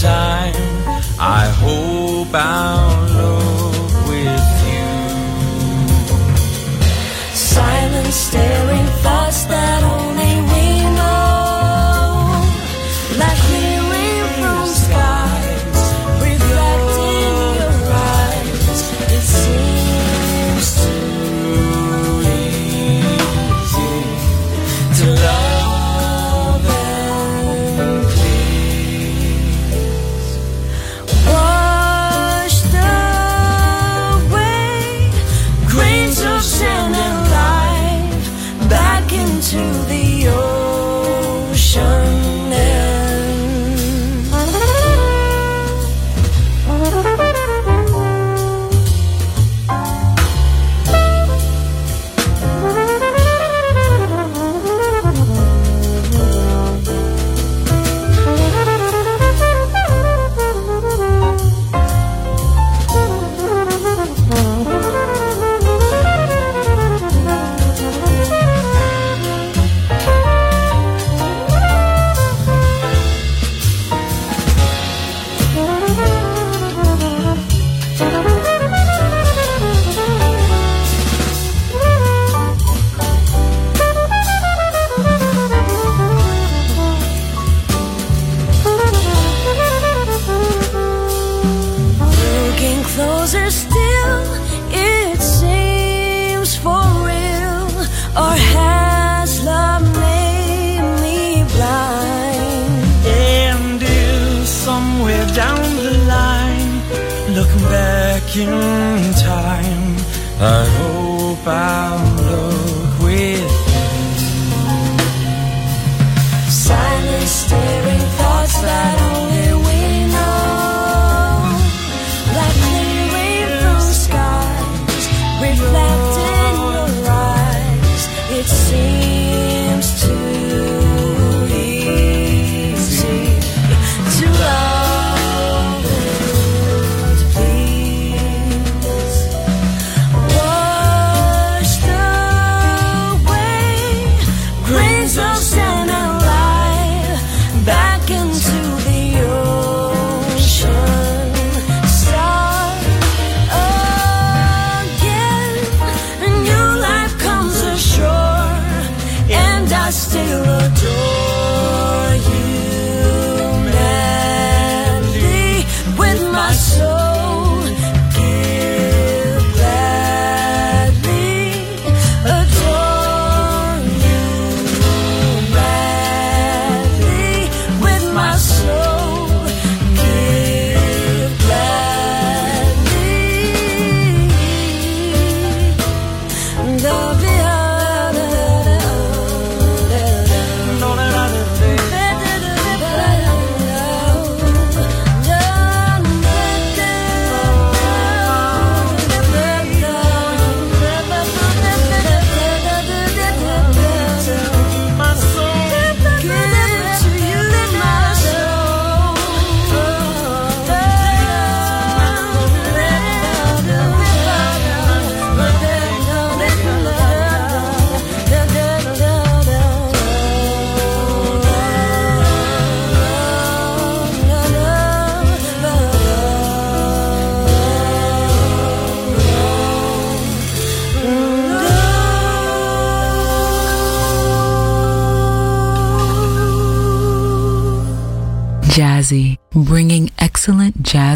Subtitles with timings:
[0.00, 0.54] Time,
[1.18, 2.99] I hope I'll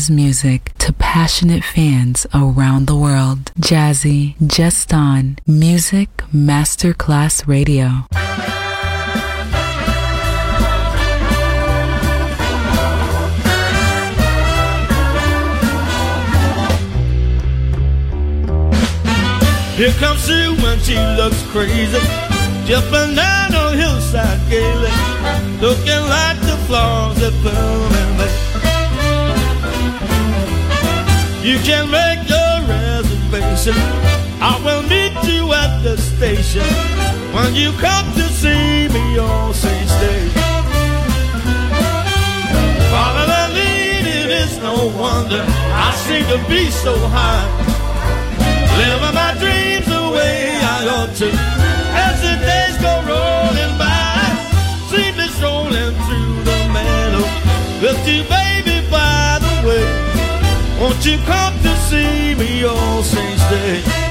[0.04, 3.50] jazz music to passionate fans around the world.
[3.58, 8.04] Jazzy, just on Music Masterclass Radio.
[19.76, 21.98] Here comes she when she looks crazy,
[22.66, 24.92] jumping down on hillside gaily,
[25.60, 28.43] looking like the flowers that bloom in May.
[31.44, 33.74] You can make your reservation.
[34.40, 36.64] I will meet you at the station
[37.36, 40.28] when you come to see me on Saints Day.
[42.88, 47.44] Father, the lead, it is no wonder I seem to be so high.
[48.80, 51.28] Living my dreams the way I ought to.
[51.28, 54.16] As the days go rolling by,
[54.88, 57.24] see me strolling through the meadow.
[57.82, 58.43] With you, baby.
[60.84, 64.03] Won't you come to see me on Saints Day?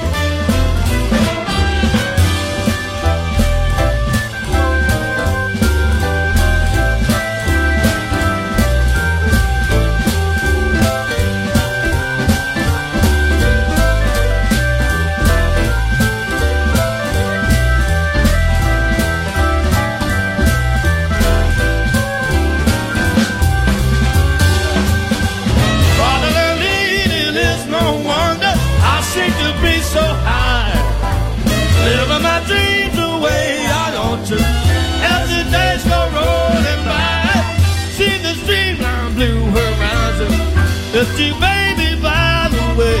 [40.94, 43.00] You, baby, by the way.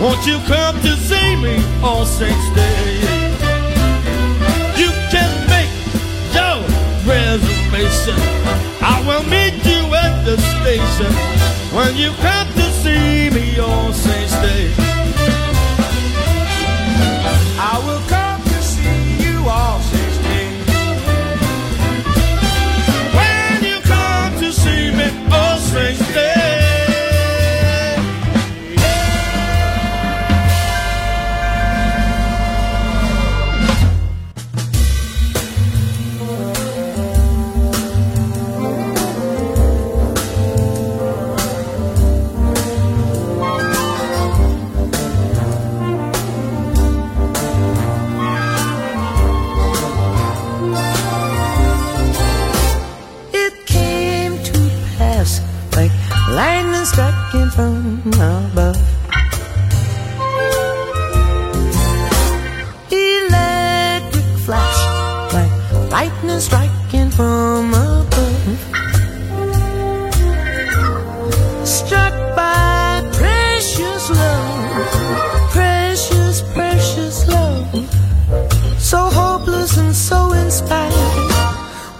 [0.00, 2.98] Won't you come to see me on Saints Day?
[4.76, 5.70] You can make
[6.34, 6.58] your
[7.06, 8.18] reservation.
[8.82, 11.12] I will meet you at the station
[11.76, 14.72] when you come to see me on Saints Day.
[17.58, 18.15] I will come
[66.40, 68.46] striking from above.
[71.64, 77.66] Struck by precious love, precious, precious love.
[78.78, 80.92] So hopeless and so inspired.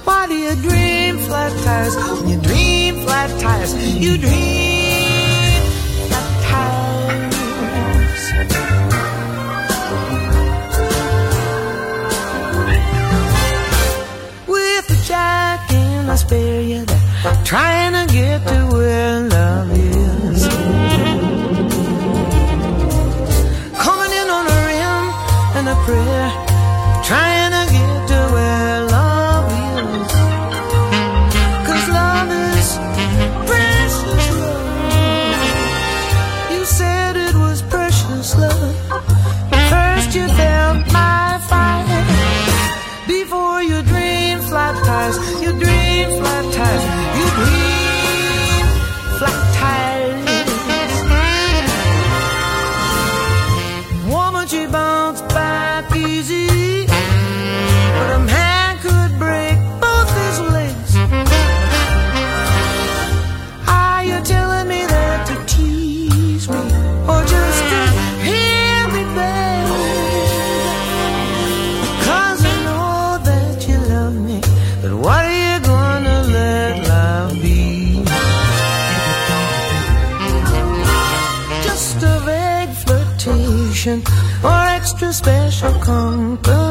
[0.04, 1.94] Why do you dream flat tires?
[2.28, 4.75] You dream flat tires, you dream
[16.16, 18.65] spare you there, trying to get to
[85.56, 86.65] 伤口。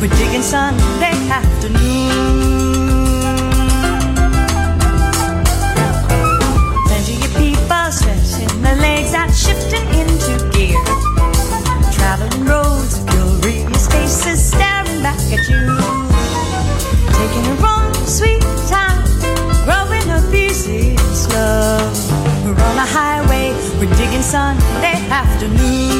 [0.00, 2.08] We're digging Sunday afternoon.
[6.86, 10.82] Plenty of people stretching their legs out, shifting into gear.
[11.92, 13.08] Traveling roads, of
[13.42, 15.68] curious faces staring back at you.
[17.20, 18.40] Taking a wrong sweet
[18.72, 19.04] time,
[19.66, 21.76] growing up easy and slow.
[22.46, 25.99] We're on a highway, we're digging Sunday afternoon.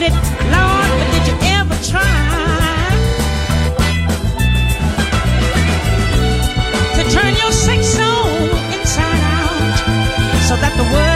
[0.00, 0.16] with it,
[0.52, 2.04] Lord, but did you ever try
[6.96, 8.28] to turn your sex soul
[8.76, 9.78] inside out
[10.48, 11.15] so that the world